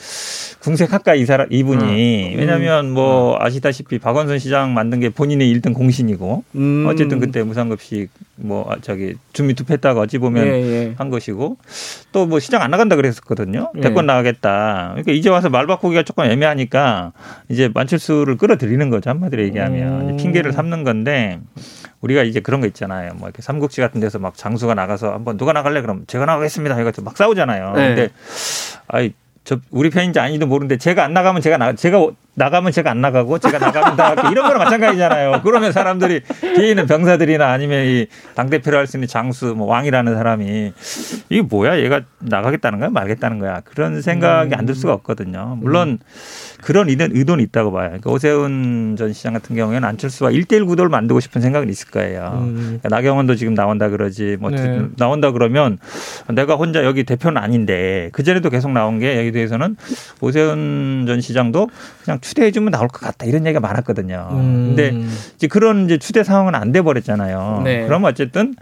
궁색할까 0.67 1.15
이 1.15 1.25
사람 1.27 1.47
이분이 1.49 2.35
음. 2.35 2.39
왜냐하면 2.41 2.91
뭐 2.91 3.37
아시다시피 3.39 4.01
박원순 4.01 4.41
시장 4.41 4.75
만든 4.75 4.99
게 4.99 5.11
본인의 5.11 5.55
1등 5.55 5.73
공신이고 5.75 6.43
음. 6.57 6.87
어쨌든 6.89 7.21
그때 7.21 7.45
무상급식 7.45 8.11
뭐 8.35 8.67
아, 8.69 8.77
저기 8.81 9.15
준비 9.33 9.55
투표했다가 9.55 10.01
어찌 10.01 10.19
보면 10.19 10.45
예, 10.45 10.51
예. 10.51 10.95
한 10.99 11.09
것이고 11.09 11.57
또 12.13 12.27
뭐 12.27 12.41
시장 12.41 12.63
안 12.63 12.73
나간다 12.73 12.97
그랬었거든요 12.97 13.71
예. 13.77 13.81
대권 13.81 14.07
나가겠다 14.07 14.89
그러니까 14.95 15.13
이제 15.13 15.31
와서 15.31 15.49
말 15.49 15.69
바꾸기가 15.69 16.03
조금 16.03 16.25
애매하니까 16.25 17.13
이제 17.49 17.71
만철수를 17.73 18.37
끌어들이는 18.37 18.91
거죠 18.91 19.11
한마디로 19.11 19.45
얘기하면 19.45 20.11
음. 20.11 20.17
핑계를 20.17 20.53
삼는 20.53 20.83
건데 20.83 21.39
우리가 22.01 22.25
이제 22.25 22.41
그런 22.41 22.61
거 22.61 22.67
있잖아요. 22.67 23.13
뭐 23.15 23.29
이렇게 23.29 23.43
삼국지 23.43 23.81
같은 23.81 24.01
데서 24.01 24.19
막 24.19 24.37
장수가 24.37 24.75
나가서 24.75 25.13
한번 25.13 25.37
누가 25.39 25.53
나갈래 25.53 25.81
그럼 25.81 26.05
제가 26.07 26.27
나가겠습니다. 26.27 26.77
해가지고 26.77 27.05
막 27.05 27.17
싸우잖아요. 27.17 27.73
네. 27.75 27.89
근데 27.89 28.09
아이 28.89 29.13
저 29.47 29.61
우리 29.71 29.91
편인지 29.91 30.19
아닌지도 30.19 30.47
모르는데 30.47 30.77
제가 30.77 31.05
안 31.05 31.15
나가면 31.15 31.41
제가 31.41 31.57
나 31.57 31.73
제가 31.73 32.11
나가면 32.39 32.71
제가 32.71 32.91
안 32.91 33.01
나가고 33.01 33.39
제가 33.39 33.59
나가면 33.59 33.97
다 33.97 34.15
이런 34.31 34.47
거랑 34.47 34.59
마찬가지잖아요. 34.63 35.41
그러면 35.43 35.73
사람들이 35.73 36.21
뒤에 36.55 36.69
있는 36.71 36.87
병사들이나 36.87 37.51
아니면 37.51 37.87
이 37.87 38.07
당 38.35 38.51
대표를 38.51 38.79
할 38.79 38.87
수 38.87 38.99
있는 38.99 39.09
장수 39.09 39.55
뭐 39.57 39.67
왕이라는 39.67 40.15
사람이 40.15 40.73
이게 41.31 41.43
뭐야 41.43 41.79
얘가 41.81 42.03
나가겠다는 42.21 42.79
거야 42.79 42.91
말겠다는 42.91 43.39
거야 43.39 43.63
그런 43.65 44.03
생각이 44.03 44.55
안 44.55 44.67
들 44.67 44.75
수가 44.75 44.93
없거든요. 44.95 45.57
물론 45.61 45.89
음. 45.89 45.99
그런 46.63 46.89
의도는 46.91 47.43
있다고 47.45 47.73
봐요. 47.73 47.87
그러니까 47.89 48.11
오세훈 48.11 48.97
전 48.99 49.13
시장 49.13 49.33
같은 49.33 49.55
경우에는 49.57 49.89
안철수와 49.89 50.31
일대일 50.33 50.67
구도를 50.67 50.89
만들고 50.91 51.21
싶은 51.21 51.41
생각은 51.41 51.69
있을 51.71 51.91
거예요. 51.91 52.33
음. 52.43 52.79
그러니까 52.83 52.89
나경원도 52.91 53.37
지금 53.37 53.55
나온다 53.55 53.89
그러지 53.89 54.37
뭐 54.41 54.51
네. 54.51 54.83
나온다 54.99 55.31
그러면 55.31 55.79
내가 56.29 56.57
혼자 56.57 56.85
여기 56.85 57.05
대표는 57.05 57.41
아닌데 57.41 58.11
그 58.13 58.23
전에도 58.23 58.51
계속 58.51 58.73
나온 58.73 58.99
게 58.99 59.19
여기 59.19 59.33
대해서는 59.33 59.77
오세훈 60.21 61.05
전 61.07 61.21
시장도 61.21 61.71
그냥 62.05 62.19
추대해주면 62.27 62.73
나올 62.73 62.89
것 62.89 63.01
같다 63.01 63.25
이런 63.27 63.47
얘기가 63.47 63.61
많았거든요. 63.61 64.29
음. 64.33 64.75
근데 64.75 64.95
이제 65.37 65.47
그런 65.47 65.85
이제 65.85 65.99
추대 65.99 66.25
상황은 66.25 66.55
안 66.55 66.73
돼 66.73 66.83
버렸잖아요. 66.83 67.63
네. 67.65 67.85
그럼 67.87 68.05
어쨌든 68.05 68.55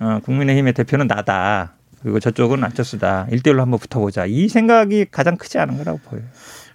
어, 0.00 0.18
국민의힘의 0.24 0.72
대표는 0.72 1.06
나다. 1.06 1.74
그리고 2.02 2.18
저쪽은 2.18 2.64
안철수다. 2.64 3.28
일대일로 3.30 3.60
한번 3.62 3.78
붙어보자. 3.78 4.26
이 4.26 4.48
생각이 4.48 5.06
가장 5.10 5.36
크지 5.36 5.58
않은 5.58 5.78
거라고 5.78 6.00
보여요. 6.04 6.24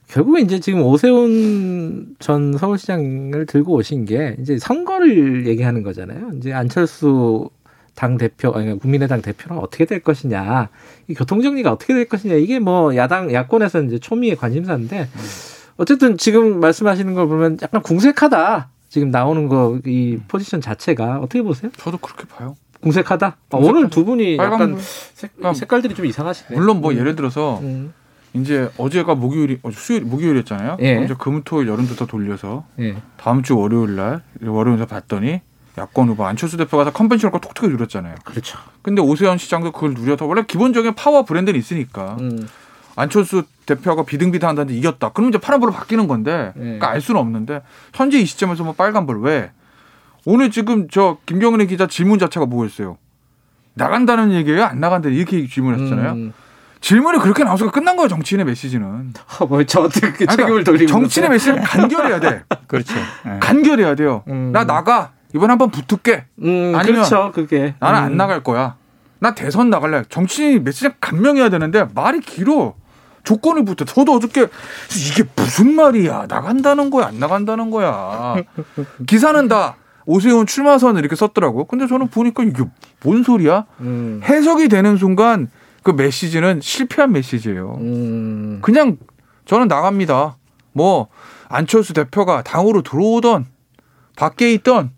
결국에 0.08 0.40
이제 0.42 0.60
지금 0.62 0.84
오세훈 0.84 2.16
전 2.20 2.58
서울시장을 2.58 3.46
들고 3.46 3.74
오신 3.74 4.06
게 4.06 4.38
이제 4.40 4.58
선거를 4.58 5.48
얘기하는 5.48 5.84
거잖아요. 5.84 6.32
이제 6.38 6.54
안철수 6.54 7.50
당 7.94 8.18
대표, 8.18 8.54
아니 8.54 8.78
국민의당 8.80 9.22
대표는 9.22 9.62
어떻게 9.62 9.84
될 9.84 10.00
것이냐, 10.02 10.70
이 11.10 11.14
교통 11.16 11.42
정리가 11.42 11.72
어떻게 11.74 11.94
될 11.96 12.08
것이냐 12.08 12.36
이게 12.36 12.60
뭐 12.60 12.96
야당 12.96 13.34
야권에서 13.34 13.82
이제 13.82 13.98
초미의 14.00 14.36
관심사인데 14.38 15.10
어쨌든 15.78 16.18
지금 16.18 16.60
말씀하시는 16.60 17.14
걸 17.14 17.28
보면 17.28 17.58
약간 17.62 17.82
궁색하다. 17.82 18.70
지금 18.90 19.12
나오는 19.12 19.48
거 19.48 19.80
이 19.86 20.18
포지션 20.28 20.62
자체가 20.62 21.20
어떻게 21.20 21.42
보세요? 21.42 21.72
저도 21.78 21.98
그렇게 21.98 22.26
봐요. 22.26 22.56
궁색하다. 22.82 23.28
아, 23.28 23.58
오늘 23.58 23.90
두 23.90 24.06
분이 24.06 24.38
약간 24.38 24.78
색, 25.14 25.68
깔들이 25.68 25.94
좀 25.96 26.06
이상하시네. 26.06 26.56
물론 26.58 26.80
뭐 26.82 26.92
음. 26.92 26.98
예를 26.98 27.16
들어서 27.16 27.60
음. 27.62 27.94
이제 28.34 28.70
어제가 28.78 29.16
목요일이 29.16 29.60
어, 29.64 29.72
수요일 29.72 30.04
목요일이었잖아요. 30.06 30.78
예. 30.82 31.04
이제 31.04 31.16
금토일 31.18 31.68
열흘부터 31.68 32.06
돌려서 32.06 32.66
예. 32.80 32.98
다음 33.18 33.42
주 33.42 33.58
월요일 33.58 33.96
날 33.96 34.22
월요일에 34.44 34.86
봤더니 34.86 35.42
야권 35.78 36.10
후보 36.10 36.26
안철수 36.26 36.58
대표가 36.58 36.84
다 36.84 36.92
컨벤션을 36.92 37.40
톡톡히 37.40 37.68
누렸잖아요. 37.70 38.16
그렇죠. 38.24 38.58
근데 38.82 39.02
오세훈 39.02 39.38
시장도 39.38 39.72
그걸 39.72 39.94
누려서 39.94 40.26
원래 40.26 40.44
기본적인 40.48 40.94
파워 40.96 41.24
브랜드는 41.24 41.60
있으니까 41.60 42.18
음. 42.20 42.48
안철수 42.96 43.44
대표가 43.68 44.04
비등비등한다는데 44.04 44.74
이겼다. 44.80 45.10
그럼 45.10 45.30
이제 45.30 45.38
파란불로 45.38 45.72
바뀌는 45.72 46.08
건데 46.08 46.54
예. 46.56 46.60
그러니까 46.60 46.90
알 46.90 47.02
수는 47.02 47.22
없는데 47.22 47.62
현재 47.94 48.18
이 48.18 48.26
시점에서 48.26 48.64
뭐 48.64 48.74
빨간불 48.74 49.20
왜? 49.20 49.52
오늘 50.26 50.50
지금 50.50 50.88
저 50.90 51.18
김경은의 51.28 51.68
기자 51.68 51.86
질문 51.86 52.18
자체가 52.18 52.48
뭐였어요? 52.48 52.98
나간다는 53.76 54.32
얘기예요? 54.34 54.64
안 54.64 54.80
나간다는 54.80 55.16
이렇게 55.16 55.46
질문했잖아요. 55.46 56.12
음. 56.14 56.34
질문이 56.80 57.20
그렇게 57.20 57.44
나와서 57.44 57.70
끝난 57.72 57.96
거예요 57.96 58.08
정치인의 58.08 58.46
메시지는. 58.46 59.14
어, 59.40 59.46
뭐저 59.46 59.82
어떻게 59.82 60.12
그러니까 60.12 60.36
책임을 60.36 60.64
돌리고 60.64 60.90
정치인의 60.90 61.30
메시지는 61.32 61.62
간결해야 61.62 62.20
돼. 62.20 62.44
그렇죠. 62.68 62.96
네. 63.26 63.38
간결해야 63.40 63.96
돼요. 63.96 64.24
음. 64.28 64.52
나 64.52 64.64
나가 64.64 65.12
이번 65.34 65.52
한번 65.52 65.70
붙을게. 65.70 66.26
음, 66.42 66.74
아니면 66.76 67.04
그렇죠, 67.04 67.32
그게. 67.34 67.76
나는 67.80 68.00
음. 68.00 68.06
안 68.06 68.18
나갈 68.18 68.44
거야. 68.44 68.76
나 69.20 69.34
대선 69.34 69.70
나갈래. 69.70 70.04
정치인 70.10 70.64
메시지 70.64 70.90
간명해야 71.02 71.50
되는데 71.50 71.88
말이 71.94 72.20
길어. 72.20 72.76
조건을 73.28 73.66
붙여. 73.66 73.84
저도 73.84 74.14
어저께 74.14 74.48
이게 74.96 75.24
무슨 75.36 75.74
말이야. 75.74 76.28
나간다는 76.30 76.90
거야, 76.90 77.08
안 77.08 77.20
나간다는 77.20 77.72
거야. 77.72 78.36
기사는 79.06 79.48
다 79.50 79.76
오세훈 80.06 80.46
출마선 80.46 80.98
이렇게 80.98 81.18
썼더라고. 81.18 81.66
근데 81.66 81.88
저는 81.88 82.08
보니까 82.08 82.44
이게 82.44 82.64
뭔 83.04 83.24
소리야? 83.24 83.66
음. 83.82 84.22
해석이 84.24 84.70
되는 84.70 84.96
순간 84.96 85.50
그 85.84 85.92
메시지는 85.92 86.62
실패한 86.62 87.12
메시지예요. 87.12 87.78
음. 87.82 88.60
그냥 88.62 88.98
저는 89.46 89.68
나갑니다. 89.68 90.38
뭐 90.72 91.08
안철수 91.50 91.94
대표가 91.94 92.44
당으로 92.44 92.82
들어오던 92.82 93.46
밖에 94.16 94.54
있던 94.54 94.92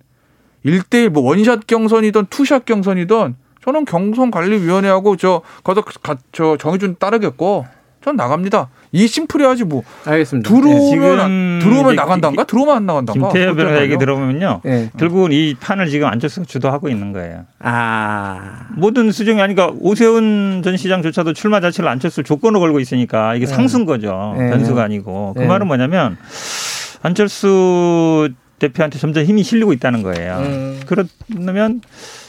1대1 0.66 1.10
뭐 1.10 1.24
one 1.24 1.42
shot 1.42 1.66
경선이든 1.66 2.28
two 2.30 2.45
shot 2.45 2.66
경선이든 2.66 3.36
저는 3.64 3.86
경선관리위원회하고 3.86 5.16
저 5.18 5.42
거기서 5.64 6.00
저 6.32 6.58
정해준 6.58 6.98
따르겠고 7.00 7.66
전 8.04 8.16
나갑니다. 8.16 8.70
이 8.92 9.08
심플해야지 9.08 9.66
뭐. 9.66 9.84
알겠습니다. 10.06 10.50
들어오면 10.50 11.60
네, 11.60 11.66
들어오면 11.66 11.96
나간다가 11.96 12.44
들어오면 12.46 12.76
안 12.78 12.86
나간다가. 12.86 13.20
김태현 13.20 13.56
변호사 13.56 13.82
얘기 13.82 13.98
들어보면요. 13.98 14.62
네. 14.64 14.90
결국은 14.98 15.32
이 15.32 15.56
판을 15.60 15.90
지금 15.90 16.08
안철수가 16.08 16.46
주도하고 16.48 16.90
있는 16.90 17.12
거예요. 17.12 17.46
아 17.60 18.68
모든 18.76 19.12
수정이 19.12 19.42
아니까 19.42 19.72
오세훈 19.80 20.62
전 20.64 20.78
시장조차도 20.78 21.34
출마 21.34 21.60
자체를 21.60 21.90
안철수 21.90 22.24
조건으로 22.24 22.62
걸고 22.62 22.80
있으니까 22.80 23.36
이게 23.36 23.46
네. 23.46 23.54
상승 23.54 23.86
거죠. 23.86 24.34
네. 24.38 24.50
변수가 24.50 24.82
아니고 24.82 25.34
그 25.36 25.42
네. 25.42 25.48
말은 25.48 25.68
뭐냐면 25.68 26.18
안철수 27.02 28.30
대표한테 28.60 29.00
점점 29.00 29.24
힘이 29.24 29.44
실리고 29.44 29.74
있다는 29.74 30.04
거예요. 30.04 30.38
음. 30.40 30.82
그러면 30.86 31.82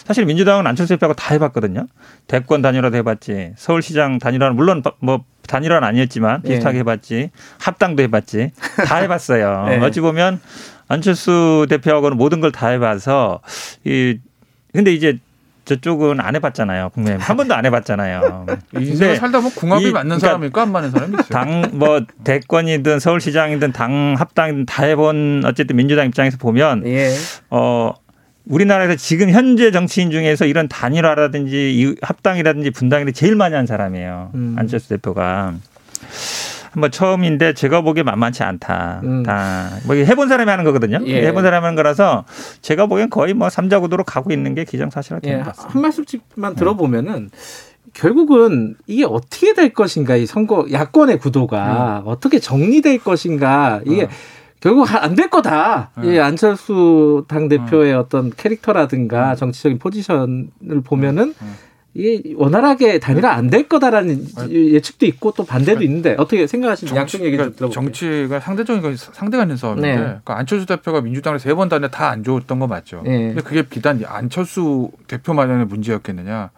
사실 0.05 0.25
민주당은 0.25 0.67
안철수 0.67 0.95
대표하고 0.95 1.15
다 1.15 1.35
해봤거든요. 1.35 1.87
대권 2.27 2.63
단일화도 2.63 2.97
해봤지, 2.97 3.53
서울시장 3.57 4.19
단일화는 4.19 4.57
물론 4.57 4.83
뭐 5.01 5.25
단일화는 5.47 5.87
아니었지만 5.87 6.43
비슷하게 6.43 6.77
예. 6.77 6.81
해봤지, 6.81 7.31
합당도 7.61 8.03
해봤지, 8.05 8.53
다 8.87 8.97
해봤어요. 8.97 9.67
네. 9.71 9.79
어찌 9.79 10.01
보면 10.01 10.41
안철수 10.89 11.67
대표하고는 11.69 12.17
모든 12.17 12.41
걸 12.41 12.51
다 12.53 12.69
해봐서 12.69 13.41
이 13.85 14.19
근데 14.73 14.93
이제 14.93 15.19
저쪽은 15.71 16.19
안 16.19 16.35
해봤잖아요. 16.35 16.91
국민의힘 16.91 17.23
한 17.23 17.37
번도 17.37 17.55
안 17.55 17.65
해봤잖아요. 17.65 18.47
근데 18.75 19.15
살다 19.15 19.39
보면 19.39 19.55
궁합이 19.55 19.85
이, 19.85 19.93
맞는 19.93 20.17
그러니까 20.17 20.27
사람일까 20.27 20.63
안 20.63 20.73
맞는 20.73 20.91
사람이 20.91 21.15
있어요. 21.15 21.29
당뭐 21.29 22.01
대권이든 22.25 22.99
서울시장이든 22.99 23.73
당 23.73 24.17
합당이든 24.19 24.67
다 24.67 24.85
해본 24.85 25.43
어쨌든 25.47 25.77
민주당 25.77 26.07
입장에서 26.07 26.39
보면 26.39 26.85
예. 26.87 27.15
어 27.51 27.95
우리나라에서 28.47 28.97
지금 28.97 29.31
현재 29.31 29.71
정치인 29.71 30.11
중에서 30.11 30.45
이런 30.45 30.67
단일화라든지 30.67 31.95
합당이라든지 32.03 32.71
분당이 32.71 33.13
제일 33.13 33.37
많이 33.37 33.55
한 33.55 33.67
사람이에요. 33.67 34.33
음. 34.35 34.57
안철수 34.59 34.89
대표가. 34.89 35.55
한번 36.71 36.91
처음인데 36.91 37.55
제가 37.55 37.81
보기에 37.83 38.03
만만치 38.03 38.43
않다. 38.43 39.01
음. 39.05 39.23
다 39.23 39.69
뭐 39.87 39.97
해본 39.97 40.29
사람이 40.29 40.49
하는 40.51 40.65
거거든요. 40.65 41.01
예. 41.07 41.27
해본 41.27 41.43
사람이 41.43 41.65
하는 41.65 41.77
거라서 41.77 42.25
제가 42.63 42.87
보기엔 42.87 43.11
거의 43.11 43.35
뭐 43.35 43.49
삼자 43.51 43.81
구도로 43.81 44.05
가고 44.05 44.33
있는 44.33 44.55
게 44.55 44.65
기정사실화 44.65 45.21
되는 45.21 45.39
예. 45.39 45.43
것 45.43 45.49
같습니다. 45.51 45.75
한 45.75 45.83
말씀씩만 45.83 46.55
들어보면은 46.55 47.31
결국은 47.93 48.77
이게 48.87 49.05
어떻게 49.05 49.53
될 49.55 49.73
것인가 49.73 50.17
이 50.17 50.27
선거 50.27 50.67
야권의 50.71 51.19
구도가 51.19 52.03
음. 52.05 52.09
어떻게 52.09 52.39
정리될 52.39 52.99
것인가 53.01 53.81
이게 53.87 54.05
어. 54.05 54.09
결국 54.61 54.95
안 54.95 55.15
될 55.15 55.31
거다. 55.31 55.91
이 56.05 56.19
안철수 56.19 57.25
당 57.29 57.49
대표의 57.49 57.95
어. 57.95 58.07
떤 58.09 58.31
캐릭터라든가 58.37 59.35
정치적인 59.35 59.79
포지션을 59.79 60.49
보면은 60.85 61.35
이게 61.93 62.35
원활하게 62.37 63.01
단일화 63.01 63.33
안 63.33 63.51
될 63.51 63.69
거다라는 63.69 64.27
예측도 64.49 65.07
있고 65.07 65.33
또 65.33 65.45
반대도 65.45 65.83
있는데 65.83 66.15
어떻게 66.19 66.47
생각하시는지 66.47 66.97
양쪽 66.97 67.23
얘기 67.23 67.37
좀 67.37 67.47
들어볼게요. 67.57 67.71
정치가 67.71 68.39
상대적인 68.39 68.97
상대가 68.97 69.43
있는 69.43 69.57
싸움인데 69.57 69.89
네. 69.89 69.97
그러니까 69.97 70.39
안철수 70.39 70.67
대표가 70.67 71.01
민주당을 71.01 71.41
세번 71.41 71.69
단일 71.69 71.91
다안 71.91 72.23
좋았던 72.23 72.61
거 72.61 72.69
맞죠. 72.69 73.03
네. 73.05 73.29
근데 73.29 73.41
그게 73.43 73.63
비단 73.63 74.01
안철수 74.07 74.91
대표만의 75.09 75.67
문제였겠느냐. 75.67 76.51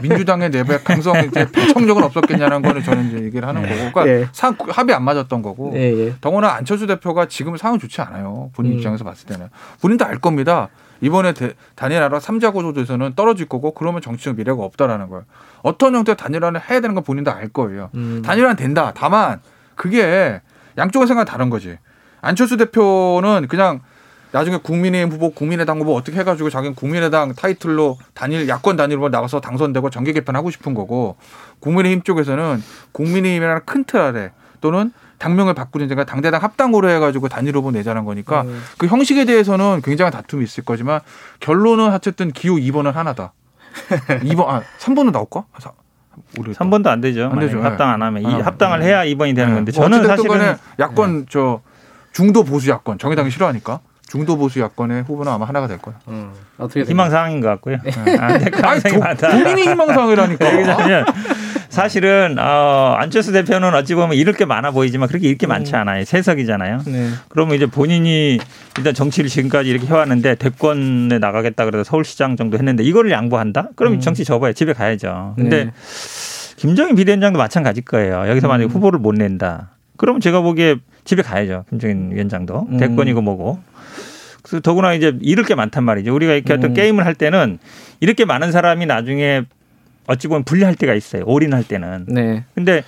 민주당의 0.00 0.50
내부 0.50 0.78
강성 0.82 1.22
이제 1.26 1.46
청력은 1.74 2.02
없었겠냐는 2.04 2.62
거는 2.62 2.82
저는 2.82 3.08
이제 3.08 3.22
얘기를 3.24 3.46
하는 3.46 3.60
네. 3.62 3.68
거고, 3.68 3.92
그러니까 3.92 4.04
네. 4.04 4.26
상, 4.32 4.56
합이 4.58 4.94
안 4.94 5.04
맞았던 5.04 5.42
거고. 5.42 5.72
네. 5.74 6.14
더구나 6.22 6.54
안철수 6.54 6.86
대표가 6.86 7.26
지금 7.26 7.58
상황 7.58 7.78
좋지 7.78 8.00
않아요. 8.00 8.50
본인 8.54 8.72
음. 8.72 8.78
입장에서 8.78 9.04
봤을 9.04 9.26
때는 9.26 9.48
본인도 9.82 10.06
알 10.06 10.18
겁니다. 10.18 10.70
이번에 11.00 11.32
대, 11.32 11.54
단일화라 11.76 12.20
삼자 12.20 12.50
구조에서는 12.50 13.14
떨어질 13.14 13.48
거고 13.48 13.72
그러면 13.72 14.00
정치적 14.02 14.36
미래가 14.36 14.62
없다라는 14.62 15.08
거예요. 15.08 15.24
어떤 15.62 15.94
형태의 15.94 16.16
단일화를 16.16 16.60
해야 16.68 16.80
되는 16.80 16.94
건 16.94 17.04
본인도 17.04 17.30
알 17.30 17.48
거예요. 17.48 17.90
음. 17.94 18.22
단일화는 18.24 18.56
된다. 18.56 18.92
다만 18.94 19.40
그게 19.74 20.40
양쪽의 20.76 21.06
생각 21.06 21.24
다른 21.24 21.50
거지. 21.50 21.78
안철수 22.20 22.56
대표는 22.56 23.46
그냥 23.48 23.80
나중에 24.32 24.58
국민의힘 24.58 25.10
후보, 25.12 25.30
국민의당 25.30 25.80
후보 25.80 25.96
어떻게 25.96 26.18
해가지고 26.18 26.50
자기는 26.50 26.74
국민의당 26.76 27.34
타이틀로 27.34 27.98
단일 28.14 28.48
야권 28.48 28.76
단일로 28.76 29.08
나가서 29.08 29.40
당선되고 29.40 29.90
정계 29.90 30.12
개편하고 30.12 30.50
싶은 30.50 30.74
거고 30.74 31.16
국민의힘 31.58 32.02
쪽에서는 32.02 32.62
국민의힘이라는 32.92 33.62
큰 33.64 33.84
틀 33.84 34.00
아래 34.00 34.30
또는 34.60 34.92
당명을 35.20 35.54
바꾸는 35.54 35.86
데가 35.86 36.04
당대당 36.04 36.42
합당으로 36.42 36.88
해가지고 36.90 37.28
단일 37.28 37.54
후보 37.54 37.70
내자는 37.70 38.04
거니까 38.04 38.42
음. 38.42 38.62
그 38.78 38.86
형식에 38.86 39.24
대해서는 39.26 39.82
굉장한 39.84 40.12
다툼이 40.12 40.42
있을 40.42 40.64
거지만 40.64 41.00
결론은 41.38 41.92
어쨌든 41.92 42.32
기호 42.32 42.56
2번은 42.56 42.92
하나다. 42.92 43.32
2번 44.24 44.48
아 44.48 44.62
3번은 44.80 45.12
나올까? 45.12 45.44
우리 46.38 46.52
3번도 46.52 46.88
안 46.88 47.00
되죠. 47.00 47.30
안 47.30 47.38
되죠. 47.38 47.62
합당 47.62 47.90
안 47.90 48.02
하면 48.02 48.22
이 48.22 48.26
합당을 48.26 48.82
해야 48.82 49.04
2번이 49.04 49.36
되는 49.36 49.50
네. 49.50 49.54
건데 49.54 49.72
뭐 49.76 49.84
저는 49.84 50.06
사실은 50.06 50.56
야권 50.78 51.20
네. 51.20 51.26
저 51.28 51.60
중도 52.12 52.42
보수 52.42 52.70
야권 52.70 52.98
정의당이 52.98 53.30
싫어하니까 53.30 53.80
중도 54.08 54.36
보수 54.36 54.58
야권의 54.58 55.04
후보는 55.04 55.30
아마 55.30 55.44
하나가 55.46 55.68
될 55.68 55.78
거예요. 55.78 55.98
음. 56.08 56.32
어떻게 56.58 56.82
희망 56.82 57.10
사항인 57.10 57.40
것 57.40 57.48
같고요. 57.48 57.76
네. 57.84 57.92
안될 58.16 58.50
가능성이 58.50 58.96
많다. 58.98 59.28
본인이 59.28 59.62
희망 59.68 59.86
사항이라니까. 59.88 60.46
사실은 61.70 62.36
어, 62.38 62.96
안철수 62.98 63.32
대표는 63.32 63.74
어찌 63.74 63.94
보면 63.94 64.16
잃을 64.16 64.34
게 64.34 64.44
많아 64.44 64.72
보이지만 64.72 65.08
그렇게 65.08 65.28
잃을 65.28 65.38
게 65.38 65.46
음. 65.46 65.48
많지 65.48 65.74
않아요. 65.76 66.04
세석이잖아요. 66.04 66.82
네. 66.86 67.08
그러면 67.28 67.54
이제 67.54 67.66
본인이 67.66 68.38
일단 68.76 68.92
정치를 68.92 69.30
지금까지 69.30 69.70
이렇게 69.70 69.86
해왔는데 69.86 70.34
대권에 70.34 71.18
나가겠다 71.18 71.64
그래서 71.64 71.84
서울시장 71.84 72.36
정도 72.36 72.58
했는데 72.58 72.82
이거를 72.82 73.10
양보한다? 73.12 73.68
그럼 73.76 73.94
음. 73.94 74.00
정치 74.00 74.24
접어야 74.24 74.52
집에 74.52 74.72
가야죠. 74.72 75.34
근데 75.36 75.66
네. 75.66 75.70
김정인 76.56 76.96
비대위원장도 76.96 77.38
마찬가지일 77.38 77.84
거예요. 77.84 78.28
여기서 78.28 78.48
만약에 78.48 78.66
음. 78.66 78.70
후보를 78.70 78.98
못 78.98 79.14
낸다. 79.14 79.70
그러면 79.96 80.20
제가 80.20 80.40
보기에 80.40 80.76
집에 81.04 81.22
가야죠. 81.22 81.64
김정인 81.70 82.10
위원장도 82.12 82.66
음. 82.70 82.76
대권이고 82.78 83.22
뭐고. 83.22 83.60
그래서 84.42 84.60
더구나 84.60 84.94
이제 84.94 85.16
잃을 85.20 85.44
게 85.44 85.54
많단 85.54 85.84
말이죠. 85.84 86.12
우리가 86.14 86.32
이렇게 86.34 86.52
어떤 86.52 86.70
음. 86.70 86.74
게임을 86.74 87.06
할 87.06 87.14
때는 87.14 87.58
이렇게 88.00 88.24
많은 88.24 88.50
사람이 88.50 88.86
나중에 88.86 89.44
어찌 90.10 90.26
보면 90.28 90.42
불리할 90.44 90.74
때가 90.74 90.94
있어요. 90.94 91.22
올인할 91.24 91.64
때는. 91.64 92.06
네. 92.08 92.44
근데 92.54 92.82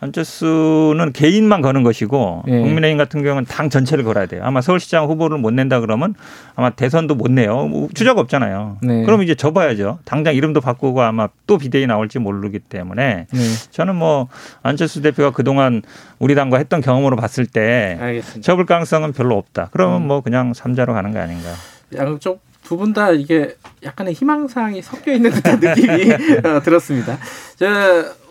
안철수는 0.00 1.12
개인만 1.12 1.62
거는 1.62 1.82
것이고 1.82 2.44
예. 2.48 2.60
국민의힘 2.60 2.98
같은 2.98 3.22
경우는 3.22 3.46
당 3.46 3.70
전체를 3.70 4.04
걸어야 4.04 4.26
돼요. 4.26 4.42
아마 4.44 4.60
서울시장 4.60 5.06
후보를 5.06 5.38
못 5.38 5.52
낸다 5.52 5.80
그러면 5.80 6.14
아마 6.54 6.70
대선도 6.70 7.14
못 7.14 7.30
내요. 7.30 7.66
뭐 7.66 7.88
추적 7.94 8.18
없잖아요. 8.18 8.78
네. 8.82 9.04
그럼 9.04 9.22
이제 9.22 9.34
접어야죠. 9.34 9.98
당장 10.04 10.34
이름도 10.34 10.60
바꾸고 10.60 11.02
아마 11.02 11.28
또 11.46 11.58
비대위 11.58 11.86
나올지 11.86 12.18
모르기 12.18 12.58
때문에 12.58 13.26
네. 13.30 13.40
저는 13.70 13.96
뭐 13.96 14.28
안철수 14.62 15.00
대표가 15.02 15.30
그동안 15.30 15.82
우리 16.18 16.34
당과 16.34 16.58
했던 16.58 16.80
경험으로 16.80 17.16
봤을 17.16 17.46
때 17.46 17.96
알겠습니다. 18.00 18.42
접을 18.42 18.66
가능성은 18.66 19.12
별로 19.12 19.36
없다. 19.36 19.68
그러면 19.72 20.02
음. 20.02 20.08
뭐 20.08 20.20
그냥 20.20 20.52
삼자로 20.54 20.92
가는 20.92 21.12
거 21.12 21.20
아닌가. 21.20 21.48
양쪽 21.94 22.45
두 22.66 22.76
분 22.76 22.92
다 22.92 23.10
이게 23.12 23.56
약간의 23.84 24.14
희망사항이 24.14 24.82
섞여 24.82 25.12
있는 25.12 25.30
듯한 25.30 25.58
느낌이 25.62 26.12
어, 26.44 26.60
들었습니다. 26.62 27.18
저 27.56 27.66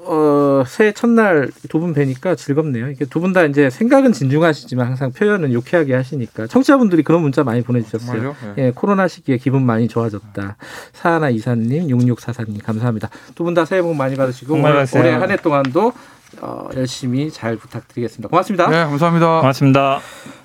어, 0.07 0.63
새해 0.67 0.91
첫날 0.91 1.49
두 1.69 1.79
분 1.79 1.93
뵈니까 1.93 2.35
즐겁네요. 2.35 2.89
이게 2.89 3.05
두 3.05 3.19
분 3.21 3.33
다 3.33 3.43
이제 3.45 3.69
생각은 3.71 4.11
진중하시지만 4.13 4.85
항상 4.87 5.11
표현은 5.11 5.51
유쾌하게 5.51 5.95
하시니까 5.95 6.45
청취자분들이 6.47 7.01
그런 7.03 7.21
문자 7.21 7.43
많이 7.43 7.61
보내주셨어요. 7.63 8.35
네. 8.55 8.65
예, 8.65 8.71
코로나 8.71 9.07
시기에 9.07 9.37
기분 9.37 9.65
많이 9.65 9.87
좋아졌다. 9.87 10.57
사하나 10.93 11.29
이사님, 11.31 11.87
6644님 11.87 12.61
감사합니다. 12.63 13.09
두 13.33 13.43
분 13.45 13.53
다 13.55 13.65
새해 13.65 13.81
복 13.81 13.95
많이 13.95 14.15
받으시고 14.15 14.55
올해 14.99 15.11
한 15.11 15.31
해 15.31 15.37
동안도 15.37 15.93
어, 16.41 16.69
열심히 16.75 17.31
잘 17.31 17.57
부탁드리겠습니다. 17.57 18.29
고맙습니다. 18.29 18.69
네, 18.69 18.83
감사합니다. 18.83 19.39
고맙습니다. 19.39 19.99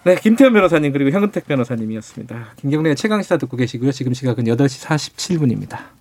네, 0.04 0.14
김태현 0.16 0.52
변호사님 0.52 0.92
그리고 0.92 1.10
현근택 1.10 1.46
변호사님이었습니다. 1.46 2.54
김경래 2.56 2.94
최강 2.94 3.22
시사 3.22 3.36
듣고 3.36 3.56
계시고요. 3.56 3.92
지금 3.92 4.14
시각은 4.14 4.44
8시 4.44 4.86
47분입니다. 4.86 5.99